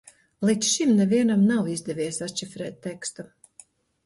[0.49, 3.29] Līdz šim nevienam nav izdevies atšifrēt tekstu.